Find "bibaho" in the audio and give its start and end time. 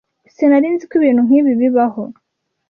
1.61-2.03